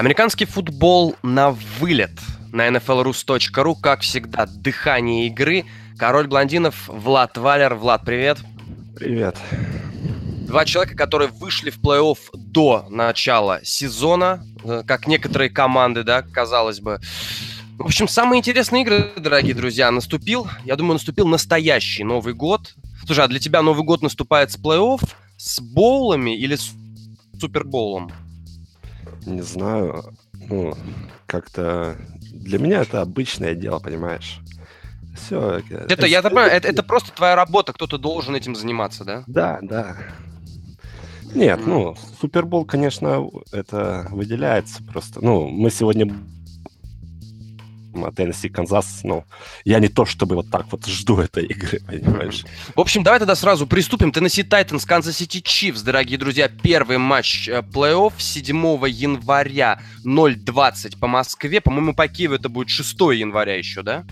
[0.00, 2.12] Американский футбол на вылет
[2.52, 5.66] на nflrus.ru, как всегда, дыхание игры.
[5.98, 7.74] Король блондинов Влад Валер.
[7.74, 8.38] Влад, привет.
[8.96, 9.36] Привет.
[10.46, 16.80] Два человека, которые вышли в плей-офф до начала сезона, э, как некоторые команды, да, казалось
[16.80, 16.98] бы.
[17.76, 20.48] В общем, самые интересные игры, дорогие друзья, наступил.
[20.64, 22.74] Я думаю, наступил настоящий Новый год.
[23.04, 26.70] Слушай, а для тебя Новый год наступает с плей-офф, с боулами или с
[27.38, 28.10] супербоулом?
[29.26, 30.14] Не знаю.
[30.48, 30.74] Ну,
[31.26, 31.96] как-то
[32.32, 34.40] для меня это обычное дело, понимаешь?
[35.16, 35.60] Все.
[35.70, 39.24] Это, это, я понимаю, это, это просто твоя работа, кто-то должен этим заниматься, да?
[39.26, 39.96] Да, да.
[41.34, 45.24] Нет, ну, Супербол, конечно, это выделяется просто.
[45.24, 46.12] Ну, мы сегодня
[48.14, 49.24] Теннесси, Канзас, ну,
[49.64, 52.44] я не то чтобы вот так вот жду этой игры, понимаешь?
[52.74, 54.12] В общем, давай тогда сразу приступим.
[54.12, 56.48] Теннесси Тайтанс, Канзас Сити Чифс, дорогие друзья.
[56.48, 58.56] Первый матч э, плей-офф 7
[58.88, 61.60] января 0.20 по Москве.
[61.60, 64.04] По-моему, по Киеву это будет 6 января еще, да?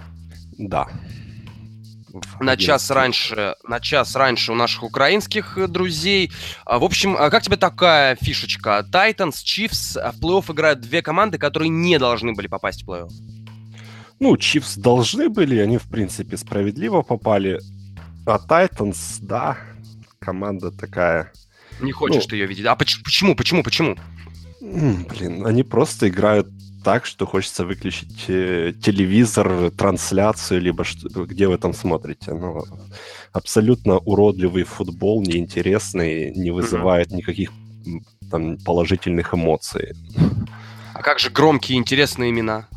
[0.59, 0.89] Да.
[2.41, 6.33] На час раньше, на час раньше у наших украинских э, друзей.
[6.65, 8.84] А, в общем, а как тебе такая фишечка?
[8.91, 13.38] Тайтанс, Чифс в плей-офф играют две команды, которые не должны были попасть в плей-офф.
[14.21, 17.61] Ну, Чивс должны были, они, в принципе, справедливо попали.
[18.27, 19.56] А Тайтанс, да,
[20.19, 21.33] команда такая.
[21.81, 22.67] Не хочешь ну, ты ее видеть.
[22.67, 23.97] А почему, почему, почему?
[24.61, 26.49] Блин, они просто играют
[26.84, 32.33] так, что хочется выключить э, телевизор, трансляцию, либо что, где вы там смотрите.
[32.33, 32.65] Ну,
[33.33, 37.17] абсолютно уродливый футбол, неинтересный, не вызывает mm-hmm.
[37.17, 37.51] никаких
[38.31, 39.93] там положительных эмоций.
[40.95, 42.69] А как же громкие интересные имена?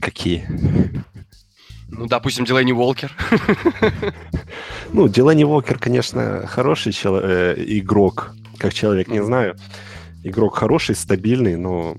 [0.00, 0.46] Какие?
[1.88, 3.12] Ну, допустим, Дилани Уолкер.
[4.92, 9.56] Ну, Дилани Уолкер, конечно, хороший чело- э, игрок, как человек, не знаю.
[10.22, 11.96] Игрок хороший, стабильный, но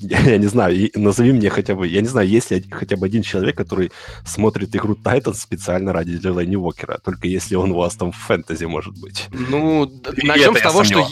[0.00, 3.06] я, я не знаю, назови мне хотя бы, я не знаю, есть ли хотя бы
[3.06, 3.92] один человек, который
[4.26, 8.64] смотрит игру Тайтан специально ради Дилани Уокера, только если он у вас там в фэнтези,
[8.64, 9.28] может быть.
[9.32, 9.90] Ну,
[10.22, 11.06] начнем с того, что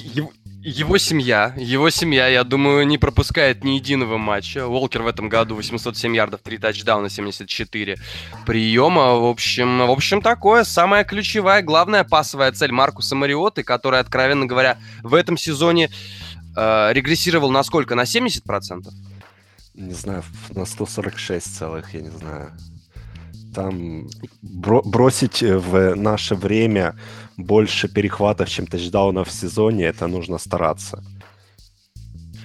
[0.65, 4.67] его семья, его семья, я думаю, не пропускает ни единого матча.
[4.67, 7.99] Уолкер в этом году 807 ярдов, 3 тачдауна, 74
[8.47, 9.15] приема.
[9.19, 10.63] В общем, в общем, такое.
[10.63, 15.91] Самая ключевая, главная пасовая цель Маркуса Мариоты, который, откровенно говоря, в этом сезоне
[16.57, 17.97] э, регрессировал на сколько?
[17.97, 18.89] На 70%?
[19.75, 22.53] Не знаю, на 146 целых, я не знаю.
[23.55, 24.09] Там
[24.43, 26.97] бро- бросить в наше время
[27.37, 31.03] больше перехватов, чем тачдаунов в сезоне, это нужно стараться.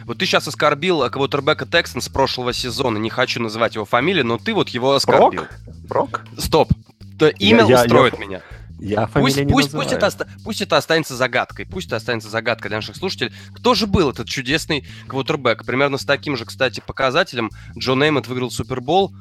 [0.06, 2.98] Вот ты сейчас оскорбил квотербека Тексон с прошлого сезона.
[2.98, 5.42] Не хочу называть его фамилию, но ты вот его оскорбил.
[5.42, 5.50] Брок?
[5.90, 6.22] Брок?
[6.38, 6.72] Стоп.
[7.20, 8.42] То имя я, устроит я, меня.
[8.80, 10.10] Я пусть, не пусть, пусть, это,
[10.44, 11.66] пусть это останется загадкой.
[11.66, 13.34] Пусть это останется загадкой для наших слушателей.
[13.56, 15.66] Кто же был этот чудесный квотербек?
[15.66, 19.14] Примерно с таким же, кстати, показателем Джон Эймот выиграл Супербол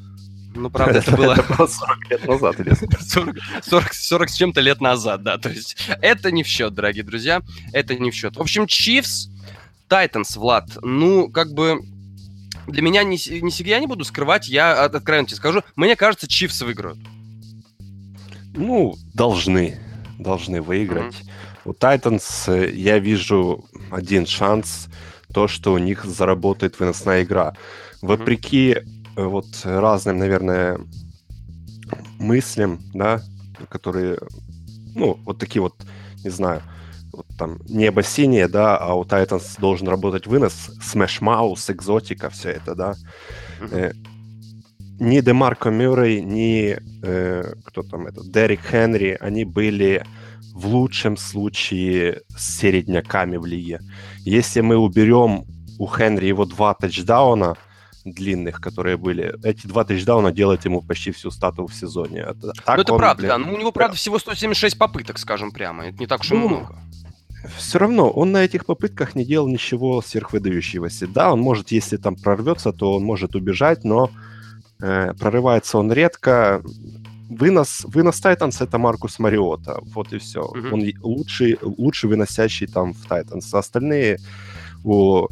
[0.56, 1.34] ну, правда, это было...
[1.58, 2.56] 40 лет назад.
[3.00, 5.38] 40, 40, 40 с чем-то лет назад, да.
[5.38, 7.42] То есть это не в счет, дорогие друзья.
[7.72, 8.36] Это не в счет.
[8.36, 9.28] В общем, Чивс,
[9.88, 10.78] Тайтанс, Влад.
[10.82, 11.80] Ну, как бы
[12.66, 16.60] для меня не, не я не буду скрывать, я откровенно тебе скажу, мне кажется, Чивс
[16.62, 16.98] выиграют.
[18.54, 19.78] Ну, должны.
[20.18, 21.14] Должны выиграть.
[21.14, 21.30] Mm-hmm.
[21.66, 24.88] У Тайтанс э, я вижу один шанс,
[25.32, 27.54] то, что у них заработает выносная игра.
[28.00, 30.78] Вопреки mm-hmm вот разным, наверное,
[32.18, 33.22] мыслям, да,
[33.68, 34.18] которые,
[34.94, 35.74] ну, вот такие вот,
[36.24, 36.62] не знаю,
[37.12, 42.50] вот там небо синее, да, а у Titans должен работать вынос, Smash Mouse, экзотика, все
[42.50, 42.94] это, да.
[43.60, 43.96] Mm-hmm.
[45.00, 50.04] ни Демарко Мюррей, ни э, кто там это, Дерек Хенри, они были
[50.52, 53.80] в лучшем случае середняками в лиге.
[54.24, 55.44] Если мы уберем
[55.78, 57.56] у Хенри его два тачдауна,
[58.12, 59.34] длинных, которые были.
[59.42, 62.20] Эти два тачдауна делают ему почти всю стату в сезоне.
[62.20, 63.38] Это, так ну, это он, правда, блин, да.
[63.38, 65.86] Ну, у него, правда, всего 176 попыток, скажем прямо.
[65.86, 66.76] Это не так уж и ну, много.
[67.56, 71.06] Все равно, он на этих попытках не делал ничего сверхвыдающегося.
[71.06, 74.10] Да, он может, если там прорвется, то он может убежать, но
[74.80, 76.62] э, прорывается он редко.
[77.28, 79.80] Вынос, вынос Тайтанс это Маркус Мариота.
[79.94, 80.42] Вот и все.
[80.42, 80.72] Mm-hmm.
[80.72, 83.52] Он лучший, лучший выносящий там в Тайтанс.
[83.52, 84.18] Остальные
[84.84, 85.26] у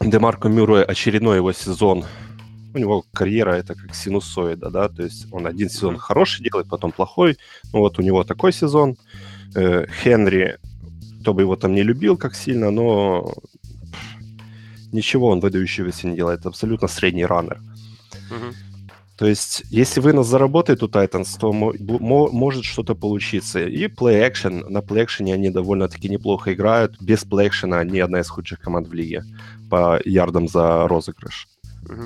[0.00, 2.04] Демарко Мюррей очередной его сезон,
[2.72, 6.92] у него карьера это как синусоида, да, то есть он один сезон хороший делает, потом
[6.92, 7.36] плохой,
[7.72, 8.96] ну вот у него такой сезон.
[9.54, 10.58] Э, Хенри,
[11.20, 13.34] кто бы его там не любил как сильно, но
[14.92, 17.60] ничего он выдающегося не делает, абсолютно средний раннер.
[19.20, 23.60] То есть, если вынос заработает у Titans, то может что-то получиться.
[23.60, 26.96] И action, на action они довольно-таки неплохо играют.
[27.02, 29.22] Без action они одна из худших команд в лиге
[29.68, 31.48] по ярдам за розыгрыш.
[31.84, 32.02] Угу.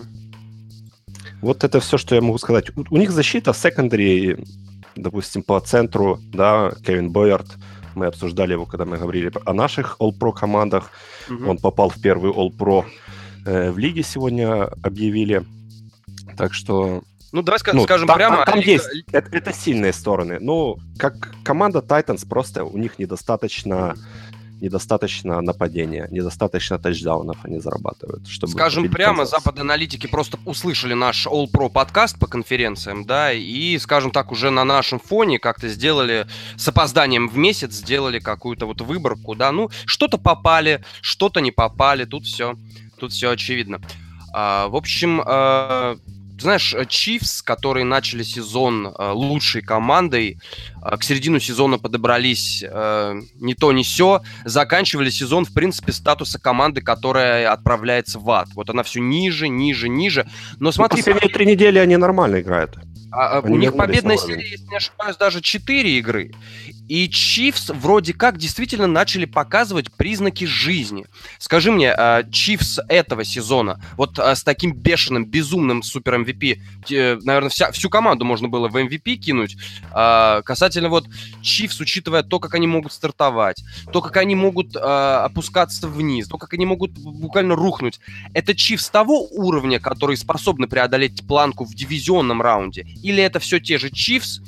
[1.43, 2.77] Вот это все, что я могу сказать.
[2.77, 4.45] У, у них защита в секондаре,
[4.97, 7.47] допустим, по центру, да, Кевин Бойард,
[7.95, 10.91] мы обсуждали его, когда мы говорили о наших All-Pro командах.
[11.31, 11.49] Угу.
[11.49, 12.85] Он попал в первый All-Pro
[13.47, 15.45] э, в лиге сегодня объявили.
[16.37, 17.03] Так что...
[17.33, 18.37] Ну, давай ну, скажем там, прямо...
[18.45, 20.39] Там, там есть, это, это сильные стороны.
[20.41, 23.97] Ну, как команда Titans просто у них недостаточно
[24.61, 28.27] недостаточно нападения, недостаточно тачдаунов они зарабатывают.
[28.27, 33.79] Чтобы Скажем прямо, Запад аналитики просто услышали наш All Pro подкаст по конференциям, да, и,
[33.79, 36.27] скажем так, уже на нашем фоне как-то сделали
[36.57, 42.05] с опозданием в месяц, сделали какую-то вот выборку, да, ну, что-то попали, что-то не попали,
[42.05, 42.57] тут все,
[42.99, 43.81] тут все очевидно.
[44.33, 45.97] А, в общем, а,
[46.39, 50.39] знаешь, Чифс, которые начали сезон э, лучшей командой,
[50.83, 56.41] э, к середину сезона подобрались э, не то, не все, заканчивали сезон, в принципе, статуса
[56.41, 58.49] команды, которая отправляется в ад.
[58.55, 60.27] Вот она все ниже, ниже, ниже.
[60.59, 61.03] Но смотри...
[61.03, 62.77] Последние три недели они нормально играют.
[63.17, 66.33] А, а у них победная серия, если не ошибаюсь, даже 4 игры.
[66.89, 71.07] И Чифс вроде как действительно начали показывать признаки жизни.
[71.39, 71.97] Скажи мне,
[72.31, 76.59] Чифс этого сезона, вот а, с таким бешеным, безумным супер MVP,
[76.91, 79.57] эм наверное, вся, всю команду можно было в MVP эм кинуть,
[79.91, 81.07] касательно вот
[81.41, 83.63] Чифс, учитывая то, как они могут стартовать,
[83.93, 88.01] то, как они могут опускаться вниз, то, как они могут буквально рухнуть.
[88.35, 92.87] Это Чифс того уровня, который способны преодолеть планку в дивизионном раунде?
[93.05, 94.41] Или это все те же Чифс,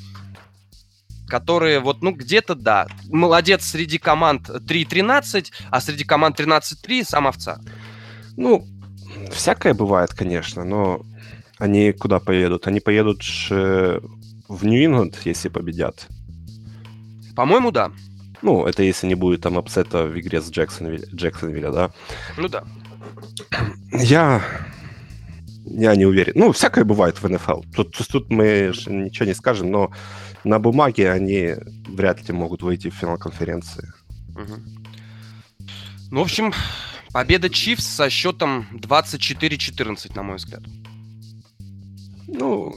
[1.29, 7.61] которые вот, ну, где-то, да, молодец среди команд 3-13, а среди команд 13-3 сам овца.
[8.39, 8.67] Ну,
[9.31, 11.03] всякое бывает, конечно, но
[11.59, 12.67] они куда поедут?
[12.67, 16.07] Они поедут в Нью-Ингланд, если победят.
[17.35, 17.93] По-моему, да.
[18.41, 21.91] Ну, это если не будет там upset а в игре с Джексонвилля, Джексонвилля, да?
[22.39, 22.65] Ну да.
[23.93, 24.43] Я
[25.67, 26.33] я не уверен.
[26.37, 27.63] Ну, всякое бывает в НФЛ.
[27.75, 29.91] Тут, тут мы ничего не скажем, но
[30.45, 31.55] на бумаге они
[31.89, 33.93] вряд ли могут выйти в финал конференции.
[34.31, 34.55] Угу.
[36.11, 36.53] Ну, в общем,
[37.13, 40.63] победа Чифс со счетом 24-14, на мой взгляд.
[42.29, 42.75] Ну,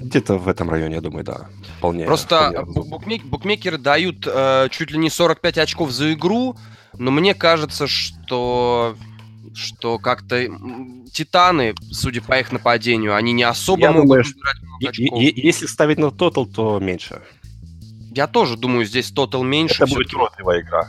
[0.00, 1.48] где-то в этом районе, я думаю, да.
[1.78, 2.06] Вполне.
[2.06, 6.56] Просто вполне букмек, букмекеры дают э, чуть ли не 45 очков за игру,
[6.98, 8.96] но мне кажется, что
[9.54, 10.46] что как-то
[11.12, 14.26] Титаны, судя по их нападению, они не особо Я могут
[14.80, 17.22] думаю, Если ставить на тотал, то меньше.
[18.12, 19.84] Я тоже думаю, здесь тотал меньше.
[19.84, 20.88] Это будет уродливая игра.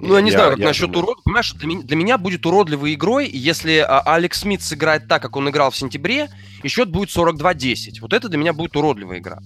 [0.00, 1.22] Ну, я не я, знаю, как я насчет урод.
[1.22, 5.36] Понимаешь, для меня, для меня будет уродливой игрой, если а, Алекс Смит сыграет так, как
[5.36, 6.28] он играл в сентябре,
[6.64, 8.00] и счет будет 42-10.
[8.00, 9.38] Вот это для меня будет уродливая игра.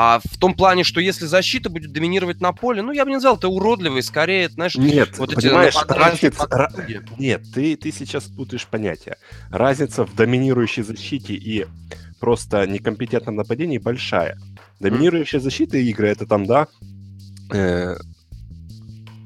[0.00, 3.16] А в том плане, что если защита будет доминировать на поле, ну, я бы не
[3.16, 4.76] назвал это уродливой, скорее, знаешь...
[4.76, 6.46] Нет, вот понимаешь, разница...
[6.48, 6.70] Ра...
[7.18, 9.16] Нет, ты, ты сейчас путаешь понятия.
[9.50, 11.66] Разница в доминирующей защите и
[12.20, 14.38] просто некомпетентном нападении большая.
[14.78, 16.68] Доминирующая защита игры, это там, да,
[17.52, 17.96] э,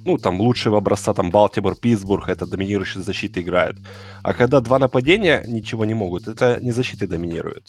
[0.07, 3.76] ну, там, лучшего образца, там, Балтимор, Питтсбург, это доминирующая защита играют.
[4.23, 7.67] А когда два нападения ничего не могут, это не защиты доминируют.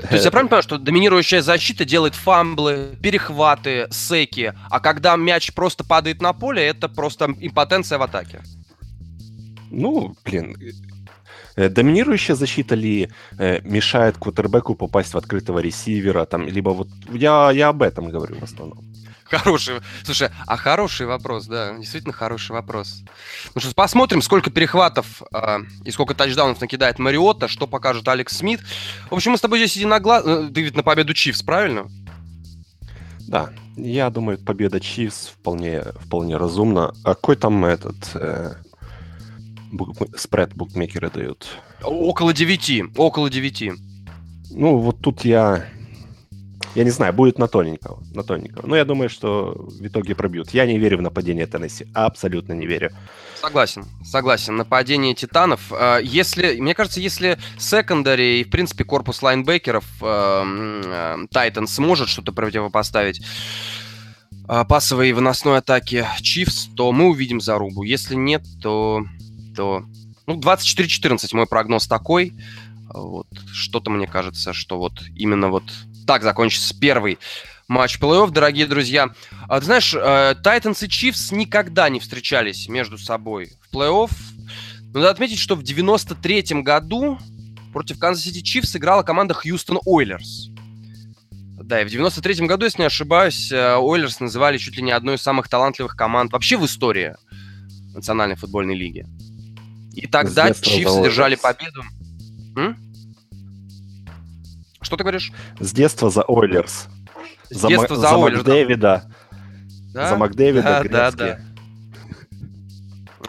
[0.00, 5.52] То есть я правильно понимаю, что доминирующая защита делает фамблы, перехваты, секи, а когда мяч
[5.52, 8.40] просто падает на поле, это просто импотенция в атаке?
[9.70, 10.56] Ну, блин,
[11.56, 17.50] э, Доминирующая защита ли э, мешает квотербеку попасть в открытого ресивера, там, либо вот я,
[17.50, 18.87] я об этом говорю в основном.
[19.30, 19.80] Хороший.
[20.04, 23.02] Слушай, а хороший вопрос, да, действительно хороший вопрос.
[23.54, 28.60] Ну что, посмотрим, сколько перехватов э, и сколько тачдаунов накидает Мариотта, что покажет Алекс Смит.
[29.10, 30.50] В общем, мы с тобой здесь единогласно...
[30.50, 31.88] Ты ведь на победу Чивс, правильно?
[33.26, 36.94] Да, я думаю, победа Чивс вполне, вполне разумна.
[37.04, 37.96] А какой там этот...
[38.14, 38.54] Э,
[39.70, 39.96] бук...
[40.16, 41.48] спред букмекеры дают?
[41.82, 43.72] Около 9, около 9.
[44.52, 45.66] Ну, вот тут я
[46.78, 48.00] я не знаю, будет на тоненького.
[48.14, 48.64] На тоненького.
[48.64, 50.50] Но я думаю, что в итоге пробьют.
[50.50, 51.88] Я не верю в нападение Теннесси.
[51.92, 52.92] Абсолютно не верю.
[53.40, 54.54] Согласен, согласен.
[54.56, 55.72] Нападение Титанов.
[55.72, 62.30] А, если, мне кажется, если секондари и, в принципе, корпус лайнбекеров Тайтан э, сможет что-то
[62.30, 63.26] противопоставить
[64.46, 67.82] пасовой и выносной атаке Чифс, то мы увидим зарубу.
[67.82, 69.04] Если нет, то...
[69.56, 69.82] то...
[70.28, 72.34] Ну, 24-14 мой прогноз такой.
[72.94, 73.26] Вот.
[73.52, 75.64] Что-то мне кажется, что вот именно вот
[76.08, 77.18] так закончится первый
[77.68, 79.10] матч плей-офф, дорогие друзья.
[79.46, 79.90] А, ты знаешь,
[80.42, 84.10] Тайтанс и Чифс никогда не встречались между собой в плей-офф.
[84.94, 87.18] Надо отметить, что в 93-м году
[87.74, 90.48] против Канзас-Сити Чифс сыграла команда Хьюстон Ойлерс.
[91.62, 95.20] Да, и в 93-м году, если не ошибаюсь, Ойлерс называли чуть ли не одной из
[95.20, 97.16] самых талантливых команд вообще в истории
[97.92, 99.04] Национальной футбольной лиги.
[99.92, 101.82] И тогда Чифс держали победу.
[102.56, 102.87] М?
[104.80, 105.32] Что ты говоришь?
[105.58, 106.88] С детства за Ойлерс.
[107.50, 108.44] С за детства за, за Ойлерс.
[108.44, 109.04] Макдэвида.
[109.92, 110.08] Да?
[110.08, 111.38] За Макдэвида да, да, да.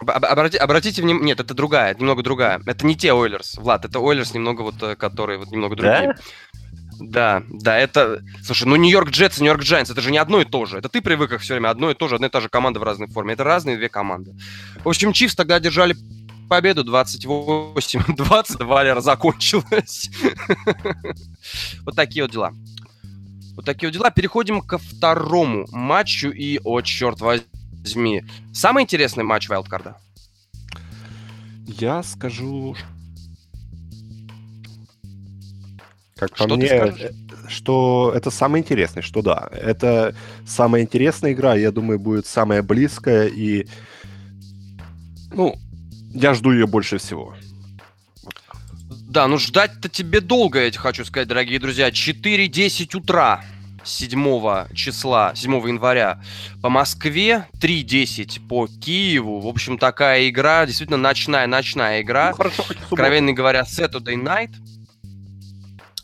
[0.06, 2.60] Обрати, обратите внимание, нет, это другая, немного другая.
[2.64, 6.14] Это не те Ойлерс, Влад, это Ойлерс немного вот, э, которые вот немного другие.
[6.14, 6.22] Да?
[7.00, 8.22] Да, да, это...
[8.42, 10.78] Слушай, ну Нью-Йорк Джетс и Нью-Йорк Джайнс, это же не одно и то же.
[10.78, 12.78] Это ты привык их все время одно и то же, одна и та же команда
[12.78, 13.32] в разной форме.
[13.32, 14.34] Это разные две команды.
[14.84, 15.96] В общем, Чивс тогда держали
[16.50, 20.10] победу 28-20, Валера закончилась.
[21.84, 22.52] Вот такие вот дела.
[23.56, 24.10] Вот такие вот дела.
[24.10, 26.28] Переходим ко второму матчу.
[26.28, 29.96] И, о, черт возьми, самый интересный матч Вайлдкарда?
[31.66, 32.76] Я скажу,
[36.16, 36.92] как по что мне,
[37.48, 40.14] что это самое интересное, что да, это
[40.46, 43.66] самая интересная игра, я думаю, будет самая близкая, и,
[45.32, 45.56] ну,
[46.10, 47.34] я жду ее больше всего.
[49.08, 51.88] Да, ну ждать-то тебе долго, я хочу сказать, дорогие друзья.
[51.88, 53.42] 4.10 утра
[53.84, 56.20] 7 числа, 7 января
[56.62, 59.40] по Москве, 3.10 по Киеву.
[59.40, 62.30] В общем, такая игра, действительно ночная, ночная игра.
[62.30, 64.54] Ну, хорошо, Откровенно говоря, Saturday Night.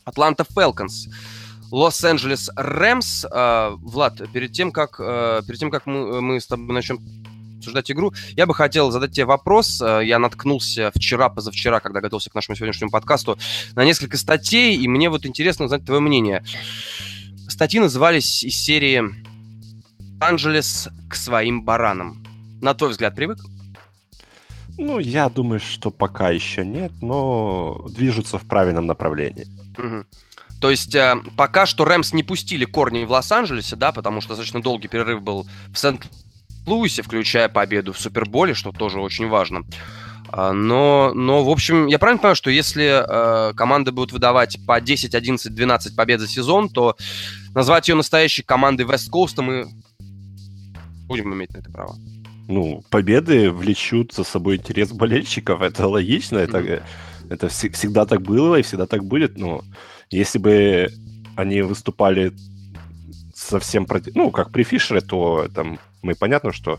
[0.05, 1.09] Атланта Фелконс.
[1.71, 3.27] Лос-Анджелес Рэмс.
[3.79, 7.01] Влад, перед тем, как, э, перед тем, как мы, мы с тобой начнем
[7.67, 8.13] обсуждать игру.
[8.37, 9.81] Я бы хотел задать тебе вопрос.
[9.83, 13.39] Э, я наткнулся вчера, позавчера, когда готовился к нашему сегодняшнему подкасту,
[13.75, 16.45] на несколько статей, и мне вот интересно узнать твое мнение.
[17.49, 19.03] Статьи назывались из серии
[20.21, 22.25] «Анджелес к своим баранам».
[22.63, 23.39] На твой взгляд, привык?
[24.79, 29.47] Ну, я думаю, что пока еще нет, но движутся в правильном направлении.
[29.79, 30.05] Угу.
[30.61, 34.63] То есть э, пока что Рэмс не пустили корни в Лос-Анджелесе, да, потому что достаточно
[34.63, 36.07] долгий перерыв был в Сент
[36.67, 39.65] Луисе, включая победу в Суперболе, что тоже очень важно.
[40.29, 44.81] А, но, но, в общем, я правильно понимаю, что если э, команды будут выдавать по
[44.81, 46.97] 10, 11, 12 побед за сезон, то
[47.55, 49.69] назвать ее настоящей командой Вест Коуста мы
[51.07, 51.97] будем иметь на это право.
[52.49, 56.83] Ну, победы влечут за собой интерес болельщиков, это логично, это, mm-hmm.
[57.31, 59.63] это вс- всегда так было и всегда так будет, но
[60.11, 60.89] если бы
[61.35, 62.33] они выступали
[63.35, 64.15] совсем против...
[64.15, 66.79] Ну, как при Фишере, то там мы понятно, что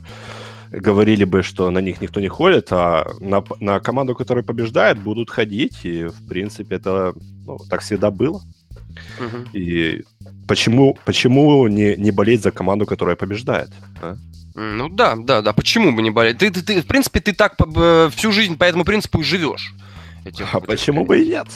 [0.71, 5.29] говорили бы, что на них никто не ходит, а на, на команду, которая побеждает, будут
[5.29, 7.13] ходить, и, в принципе, это
[7.45, 8.41] ну, так всегда было.
[9.19, 9.49] Угу.
[9.53, 10.03] И
[10.47, 13.69] почему, почему не, не болеть за команду, которая побеждает?
[14.01, 14.17] А?
[14.55, 15.53] Ну да, да, да.
[15.53, 16.39] Почему бы не болеть?
[16.39, 17.55] Ты, ты, ты, в принципе, ты так
[18.15, 19.73] всю жизнь по этому принципу и живешь.
[20.51, 21.47] а почему бы и нет?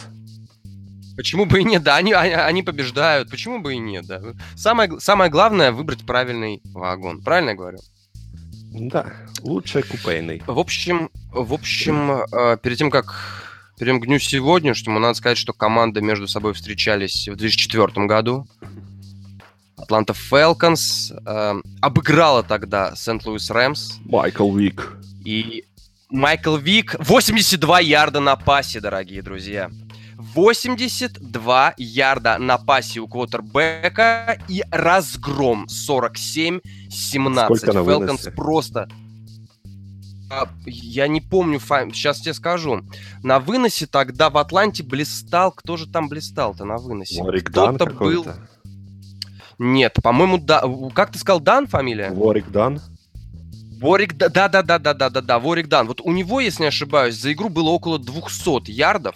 [1.15, 1.83] Почему бы и нет?
[1.83, 3.29] Да, они, они, побеждают.
[3.29, 4.05] Почему бы и нет?
[4.05, 4.21] Да?
[4.55, 7.21] Самое, самое главное выбрать правильный вагон.
[7.21, 7.79] Правильно я говорю?
[8.71, 10.41] Да, лучше купейный.
[10.47, 13.13] В общем, в общем, э, перед тем, как
[13.77, 18.47] перейдем к дню сегодняшнему, надо сказать, что команды между собой встречались в 2004 году.
[19.75, 23.97] Атланта Фелконс э, обыграла тогда Сент-Луис Рэмс.
[24.05, 24.93] Майкл Вик.
[25.25, 25.65] И
[26.09, 29.69] Майкл Вик 82 ярда на пасе, дорогие друзья.
[30.33, 36.61] 82 ярда на пасе у квотербека и разгром 47-17.
[37.85, 38.87] Фелконс просто...
[40.33, 42.83] А, я не помню, сейчас тебе скажу.
[43.21, 45.51] На выносе тогда в Атланте блистал...
[45.51, 47.21] Кто же там блистал-то на выносе?
[47.41, 48.25] Кто-то был...
[49.59, 50.63] Нет, по-моему, да.
[50.95, 52.11] Как ты сказал, Дан фамилия?
[52.11, 52.81] Ворик Дан.
[53.79, 55.87] Ворик, да, да, да, да, да, да, да, да, Ворик Дан.
[55.87, 59.15] Вот у него, если не ошибаюсь, за игру было около 200 ярдов.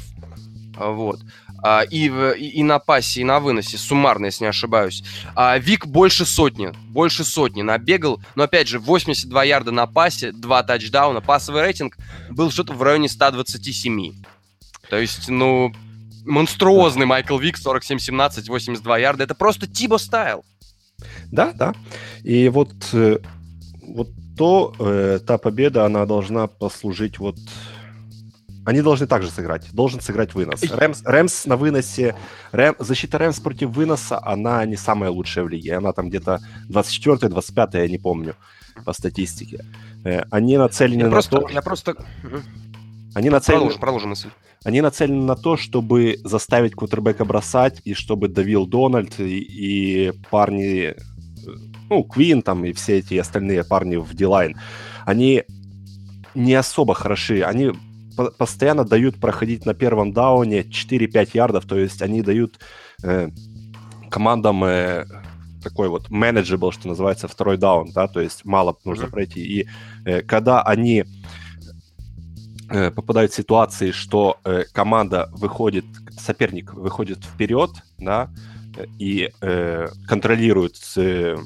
[0.77, 1.20] А, вот.
[1.63, 5.03] А, и, и, и на пасе, и на выносе, суммарно, если не ошибаюсь.
[5.36, 10.63] А Вик больше сотни, больше сотни набегал, но опять же, 82 ярда на пасе, 2
[10.63, 11.98] тачдауна, пасовый рейтинг
[12.29, 14.13] был что-то в районе 127.
[14.89, 15.74] То есть, ну,
[16.25, 20.46] монструозный Майкл Вик, 47-17, 82 ярда, это просто Тибо стайл.
[21.32, 21.74] Да, да.
[22.24, 23.17] И вот, э,
[23.82, 27.38] вот то, э, та победа, она должна послужить вот
[28.65, 29.72] они должны также сыграть.
[29.74, 30.63] Должен сыграть вынос.
[30.63, 32.15] Рэмс, Рэмс на выносе...
[32.51, 35.77] Рэм, защита Рэмс против выноса, она не самая лучшая в лиге.
[35.77, 38.36] Она там где-то 24-25, я не помню,
[38.84, 39.63] по статистике.
[40.03, 41.50] Э, они нацелены я на просто, то...
[41.50, 41.95] Я просто...
[43.13, 43.60] Они нацелены...
[43.60, 44.29] Продолжим, продолжим мысль.
[44.63, 50.88] Они нацелены на то, чтобы заставить квотербека бросать, и чтобы давил Дональд и, и парни,
[50.88, 50.95] э,
[51.88, 54.57] ну, Квин там и все эти остальные парни в Дилайн.
[55.05, 55.43] Они
[56.34, 57.41] не особо хороши.
[57.41, 57.72] Они
[58.15, 62.60] постоянно дают проходить на первом дауне 4-5 ярдов, то есть они дают
[63.03, 63.29] э,
[64.10, 65.05] командам э,
[65.63, 69.12] такой вот manageable, что называется, второй даун, да, то есть мало нужно mm-hmm.
[69.12, 69.41] пройти.
[69.41, 69.67] И
[70.05, 71.05] э, когда они
[72.69, 75.86] э, попадают в ситуации, что э, команда выходит,
[76.17, 78.29] соперник выходит вперед, да,
[79.00, 81.38] и э, контролирует э,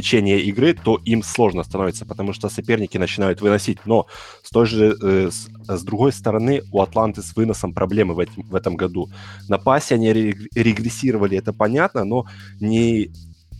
[0.00, 3.78] течение игры, то им сложно становится, потому что соперники начинают выносить.
[3.86, 4.06] Но
[4.42, 8.42] с той же, э, с, с другой стороны, у Атланты с выносом проблемы в, этим,
[8.42, 9.08] в этом году.
[9.48, 12.26] На пасе они регрессировали, это понятно, но
[12.60, 13.10] не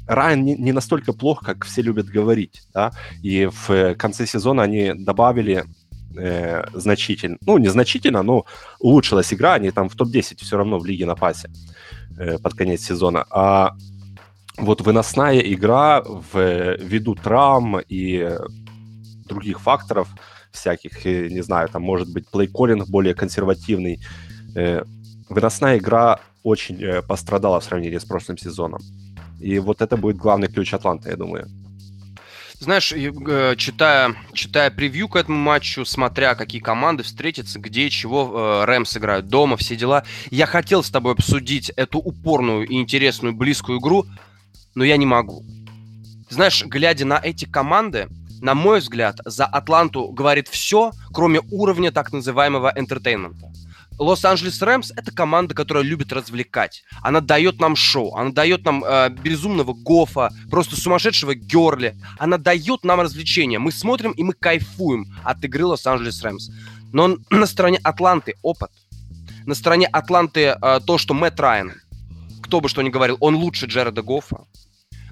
[0.08, 2.92] Райан не, не настолько плох, как все любят говорить, да,
[3.22, 5.66] и в э, конце сезона они добавили
[6.16, 8.46] э, значительно, ну, незначительно, но
[8.80, 11.50] улучшилась игра, они там в топ-10 все равно в лиге на пасе
[12.18, 13.76] э, под конец сезона, а
[14.58, 18.36] вот выносная игра в виду травм и
[19.26, 20.08] других факторов
[20.50, 24.00] всяких, не знаю, там может быть плейколлинг более консервативный,
[24.56, 24.82] э,
[25.28, 28.80] выносная игра очень э, пострадала в сравнении с прошлым сезоном.
[29.40, 31.46] И вот это будет главный ключ Атланты, я думаю.
[32.58, 38.96] Знаешь, э, читая, читая превью к этому матчу, смотря какие команды встретятся, где чего Рэмс
[38.96, 44.06] играют дома, все дела, я хотел с тобой обсудить эту упорную и интересную близкую игру,
[44.78, 45.44] но я не могу.
[46.30, 48.06] Знаешь, глядя на эти команды,
[48.40, 53.34] на мой взгляд, за Атланту говорит все, кроме уровня так называемого entertainment.
[53.98, 56.84] Лос-Анджелес Рэмс— это команда, которая любит развлекать.
[57.02, 61.96] Она дает нам шоу, она дает нам э, безумного Гофа, просто сумасшедшего Герли.
[62.16, 63.58] Она дает нам развлечения.
[63.58, 66.50] Мы смотрим и мы кайфуем от игры Лос-Анджелес Рэмс.
[66.92, 68.70] Но на стороне Атланты опыт.
[69.44, 71.72] На стороне Атланты э, то, что Мэтт Райан,
[72.44, 74.44] кто бы что ни говорил, он лучше Джареда Гофа.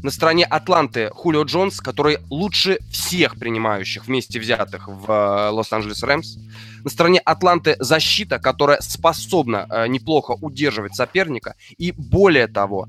[0.06, 6.36] На стороне Атланты Хулио Джонс, который лучше всех принимающих вместе взятых в э, Лос-Анджелес Рэмс.
[6.84, 11.56] На стороне Атланты защита, которая способна э, неплохо удерживать соперника.
[11.76, 12.86] И более того,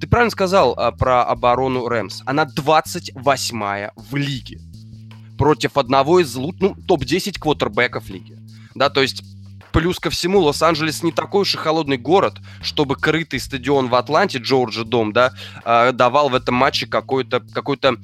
[0.00, 2.22] ты правильно сказал э, про оборону Рэмс.
[2.26, 4.60] Она 28-я в лиге
[5.36, 8.38] против одного из ну, топ-10 квотербеков лиги.
[8.76, 9.24] Да, то есть
[9.72, 14.38] Плюс ко всему, Лос-Анджелес не такой уж и холодный город, чтобы крытый стадион в Атланте,
[14.38, 15.32] Джорджи Дом, да,
[15.64, 17.96] а, давал в этом матче какой-то какой-то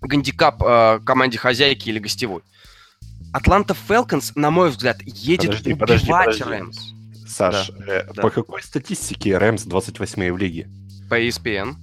[0.00, 2.42] гандикап а, команде хозяйки или гостевой.
[3.32, 6.42] Атланта Фелконс, на мой взгляд, едет подожди, убивать подожди, подожди.
[6.44, 6.78] Рэмс.
[7.26, 8.22] Саш, да, э, да.
[8.22, 10.68] по какой статистике Рэмс 28 в лиге?
[11.10, 11.76] По ESPN.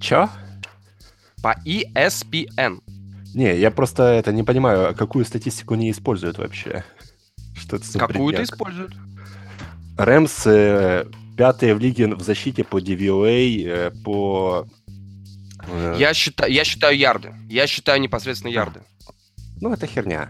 [0.00, 0.28] Чё?
[1.42, 2.82] По ESPN.
[3.34, 6.84] Не, я просто это не понимаю, а какую статистику они используют вообще.
[7.56, 8.94] Что это Какую-то используют.
[9.98, 14.66] Рэмс э, пятые в лиге в защите по DVOA, э, по...
[15.66, 15.96] Э...
[15.98, 17.34] Я, считаю, я считаю ярды.
[17.48, 18.82] Я считаю непосредственно ярды.
[19.60, 20.28] Ну, это херня.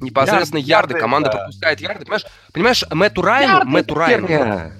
[0.00, 1.38] Непосредственно ярды, ярды команда это...
[1.38, 2.04] пропускает ярды.
[2.04, 3.54] Понимаешь, понимаешь Мэтту Райану...
[3.58, 4.26] Ярды Мэтту Райану...
[4.26, 4.72] Херня.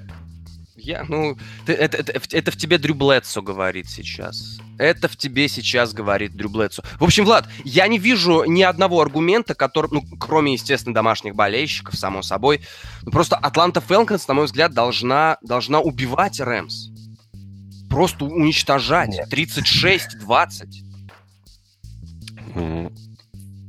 [0.83, 4.59] Я, ну, ты, это, это, это в тебе Дрю Блэдсо говорит сейчас.
[4.79, 6.83] Это в тебе сейчас говорит Дрю Блэдсо.
[6.99, 11.97] В общем, Влад, я не вижу ни одного аргумента, который, ну, кроме, естественно, домашних болельщиков,
[11.97, 12.63] само собой.
[13.03, 16.89] Ну, просто Атланта Фелконс, на мой взгляд, должна, должна убивать Рэмс.
[17.89, 19.21] Просто уничтожать.
[19.31, 20.91] 36-20.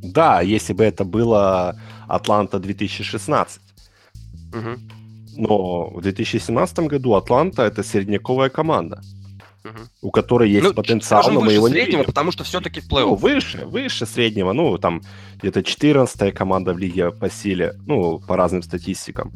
[0.01, 3.61] Да, если бы это было Атланта 2016.
[4.53, 5.00] Угу.
[5.35, 9.01] Но в 2017 году Атланта это средняковая команда,
[9.63, 9.79] угу.
[10.01, 12.05] у которой есть ну, потенциал, но мы его среднего, не видим.
[12.05, 13.05] потому что все-таки в плей-офф.
[13.05, 15.01] Ну, выше, выше среднего, ну, там
[15.37, 19.31] где-то 14 команда в лиге по силе, ну, по разным статистикам.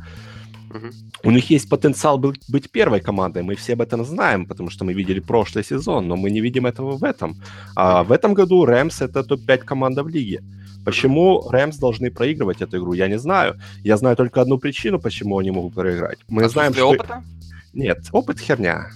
[0.69, 0.87] Угу.
[1.23, 4.93] У них есть потенциал быть, первой командой, мы все об этом знаем, потому что мы
[4.93, 7.35] видели прошлый сезон, но мы не видим этого в этом.
[7.75, 10.41] А в этом году Рэмс это топ-5 команда в лиге.
[10.85, 13.59] Почему Рэмс должны проигрывать эту игру, я не знаю.
[13.83, 16.19] Я знаю только одну причину, почему они могут проиграть.
[16.27, 16.85] Мы а знаем, что...
[16.85, 17.23] опыта?
[17.73, 18.89] Нет, опыт херня.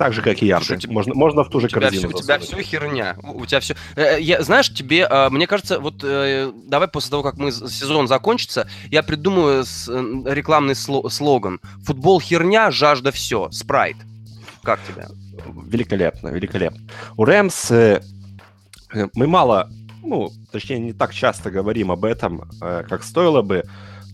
[0.00, 0.64] Так же, как и ярды.
[0.64, 2.08] Слушай, можно, можно в ту же у корзину.
[2.08, 3.16] Все, у тебя все херня.
[3.22, 3.76] У тебя все.
[3.96, 8.08] Э, я, знаешь, тебе, э, мне кажется, вот э, давай после того, как мы сезон
[8.08, 9.62] закончится, я придумаю
[10.24, 13.50] рекламный слоган: футбол херня, жажда все.
[13.50, 13.98] Спрайт.
[14.62, 15.06] Как тебе?
[15.66, 16.80] Великолепно, великолепно.
[17.18, 17.70] У Рэмс
[19.14, 19.70] мы мало
[20.02, 23.64] ну, точнее, не так часто говорим об этом, э, как стоило бы,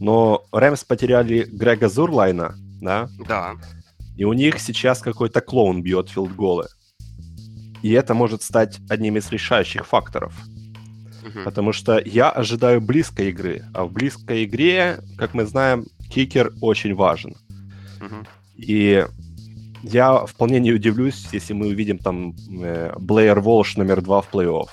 [0.00, 3.08] но Рэмс потеряли Грега Зурлайна, да?
[3.26, 3.54] Да.
[4.16, 6.66] И у них сейчас какой-то клоун бьет филдголы.
[7.82, 10.34] И это может стать одним из решающих факторов.
[11.22, 11.44] Угу.
[11.44, 13.64] Потому что я ожидаю близкой игры.
[13.74, 17.36] А в близкой игре, как мы знаем, кикер очень важен.
[18.00, 18.26] Угу.
[18.56, 19.06] И
[19.82, 24.68] я вполне не удивлюсь, если мы увидим там э, Блэйр Волш номер два в плей-офф.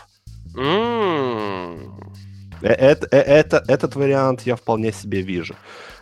[2.62, 5.56] Это, это, этот вариант я вполне себе вижу.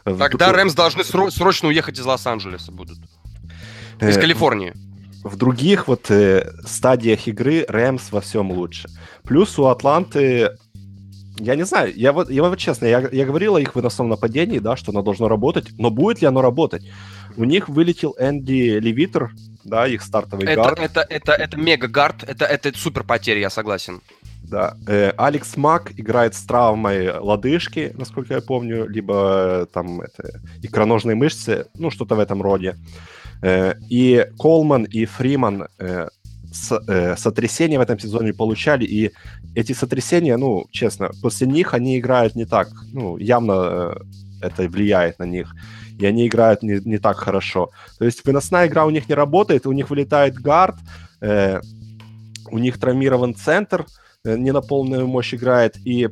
[0.04, 2.98] Тогда Рэмс должны срочно уехать из Лос-Анджелеса будут.
[4.00, 4.74] Из Калифорнии
[5.24, 8.90] в других вот э, стадиях игры Рэмс во всем лучше.
[9.24, 10.58] Плюс у Атланты,
[11.38, 14.60] я не знаю, я вот, я вот честно, я, я говорил о их выносном нападении,
[14.60, 16.84] да, что оно должно работать, но будет ли оно работать?
[17.38, 19.32] У них вылетел Энди Левитер,
[19.64, 20.80] да, их стартовый это, гард.
[20.80, 24.02] Это, это, это мега-гард, это, это супер потеря, я согласен.
[24.44, 30.42] Да, э, Алекс Мак играет с травмой лодыжки, насколько я помню, либо э, там это
[30.62, 32.76] икроножные мышцы, ну что-то в этом роде.
[33.42, 36.08] Э, и Колман и Фриман э,
[36.88, 39.12] э, сотрясения в этом сезоне получали, и
[39.56, 43.96] эти сотрясения, ну, честно, после них они играют не так, ну, явно
[44.42, 45.56] это влияет на них,
[46.00, 47.70] и они играют не, не так хорошо.
[48.00, 50.76] То есть выносная игра у них не работает, у них вылетает гард,
[51.22, 51.62] э,
[52.50, 56.10] у них травмирован центр, э, не на полную мощь играет, и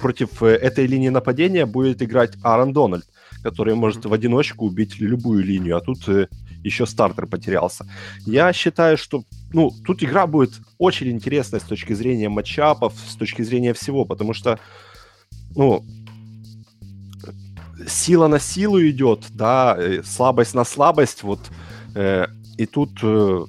[0.00, 3.04] против этой линии нападения будет играть Аарон Дональд
[3.42, 6.28] который может в одиночку убить любую линию, а тут э,
[6.64, 7.86] еще стартер потерялся.
[8.26, 13.42] Я считаю, что ну, тут игра будет очень интересная с точки зрения матчапов, с точки
[13.42, 14.58] зрения всего, потому что
[15.54, 15.84] ну,
[17.86, 21.40] сила на силу идет, да, э, слабость на слабость, вот,
[21.94, 23.44] э, и тут э,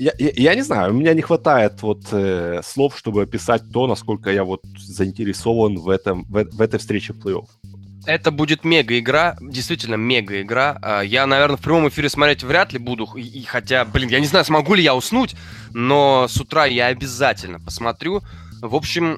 [0.00, 4.30] я, я, не знаю, у меня не хватает вот э, слов, чтобы описать то, насколько
[4.30, 7.44] я вот заинтересован в этом в, в этой встрече плей-офф.
[8.06, 10.78] Это будет мега-игра, действительно мега-игра.
[10.80, 14.26] А, я, наверное, в прямом эфире смотреть вряд ли буду, и, хотя, блин, я не
[14.26, 15.36] знаю, смогу ли я уснуть,
[15.74, 18.22] но с утра я обязательно посмотрю.
[18.60, 19.16] В общем,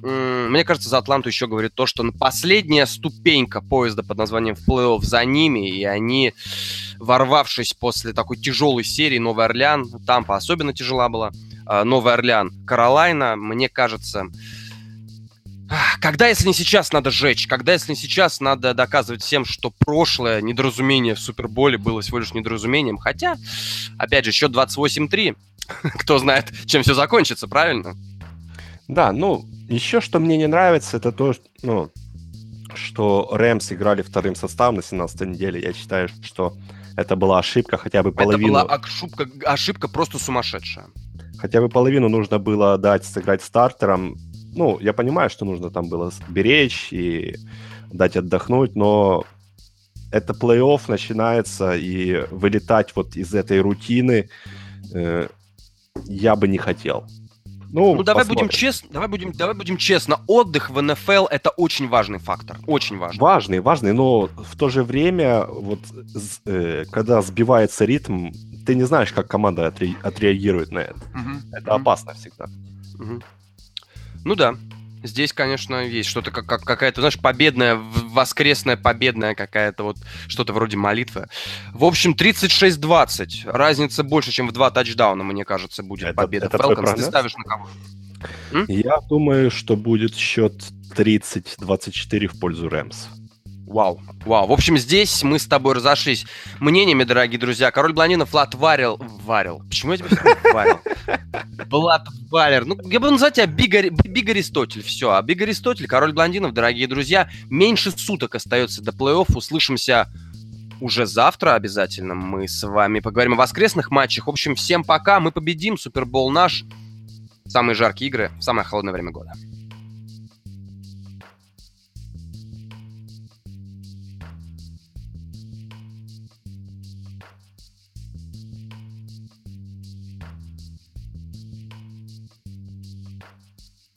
[0.50, 5.24] мне кажется, за Атланту еще говорит то, что последняя ступенька поезда под названием плей-офф за
[5.24, 6.32] ними, и они,
[6.98, 11.32] ворвавшись после такой тяжелой серии Новый Орлеан, Тампа особенно тяжела была,
[11.66, 14.26] а, Новый Орлеан, Каролайна, мне кажется,
[16.00, 17.46] когда, если не сейчас, надо жечь?
[17.46, 22.34] Когда, если не сейчас, надо доказывать всем, что прошлое недоразумение в Суперболе было всего лишь
[22.34, 22.98] недоразумением?
[22.98, 23.36] Хотя,
[23.98, 25.36] опять же, счет 28-3.
[25.98, 27.96] Кто знает, чем все закончится, правильно?
[28.92, 31.90] Да, ну, еще что мне не нравится, это то, ну,
[32.74, 35.60] что Рэмс играли вторым составом на 17 неделе.
[35.60, 36.52] Я считаю, что
[36.96, 38.58] это была ошибка, хотя бы половину...
[38.58, 40.86] Это была ошибка, ошибка просто сумасшедшая.
[41.38, 44.16] Хотя бы половину нужно было дать сыграть стартером,
[44.54, 47.36] ну, я понимаю, что нужно там было беречь и
[47.90, 49.24] дать отдохнуть, но
[50.10, 54.28] это плей-офф начинается, и вылетать вот из этой рутины
[54.92, 55.28] э,
[56.04, 57.06] я бы не хотел.
[57.72, 60.20] Ну, ну давай будем честно, давай будем, давай будем честно.
[60.26, 63.18] Отдых в НФЛ это очень важный фактор, очень важный.
[63.18, 65.80] Важный, важный, но в то же время вот
[66.44, 68.30] э, когда сбивается ритм,
[68.66, 71.00] ты не знаешь, как команда отре- отреагирует на это.
[71.14, 71.56] Угу.
[71.56, 71.80] Это угу.
[71.80, 72.44] опасно всегда.
[72.98, 73.22] Угу.
[74.24, 74.54] Ну да,
[75.02, 79.96] Здесь, конечно, есть что-то как, как какая-то, знаешь, победная, воскресная победная какая-то вот
[80.28, 81.26] что-то вроде молитвы.
[81.72, 83.50] В общем, 36-20.
[83.50, 86.94] Разница больше, чем в два тачдауна, мне кажется, будет это, победа это Falcons.
[86.94, 87.68] Ты ставишь на кого?
[88.52, 88.66] М?
[88.68, 90.54] Я думаю, что будет счет
[90.94, 93.08] 30-24 в пользу Рэмс.
[93.72, 94.46] Вау, вау.
[94.46, 96.26] В общем, здесь мы с тобой разошлись
[96.60, 97.70] мнениями, дорогие друзья.
[97.70, 99.00] Король блондинов Влад варил...
[99.24, 99.62] Варил.
[99.66, 100.08] Почему я тебя
[100.52, 100.80] варил?
[101.70, 102.66] Влад Валер.
[102.66, 104.82] Ну, я буду называть тебя Big, Big Аристотель.
[104.82, 105.12] Все.
[105.12, 107.30] А Big Аристотель, король блондинов, дорогие друзья.
[107.48, 109.34] Меньше суток остается до плей-офф.
[109.34, 110.06] Услышимся
[110.82, 112.14] уже завтра обязательно.
[112.14, 114.26] Мы с вами поговорим о воскресных матчах.
[114.26, 115.18] В общем, всем пока.
[115.18, 115.78] Мы победим.
[115.78, 116.66] Супербол наш.
[117.46, 119.32] Самые жаркие игры в самое холодное время года.